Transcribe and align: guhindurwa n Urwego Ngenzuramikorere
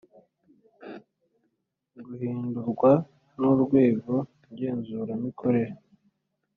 guhindurwa 2.05 2.91
n 3.39 3.41
Urwego 3.51 4.11
Ngenzuramikorere 4.51 5.73